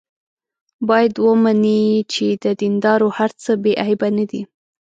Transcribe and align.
باید 0.89 1.13
ومني 1.25 1.83
چې 2.13 2.25
د 2.43 2.45
دیندارو 2.61 3.07
هر 3.17 3.31
څه 3.43 3.51
بې 3.63 3.73
عیبه 3.83 4.07
نه 4.17 4.25
دي. 4.31 4.41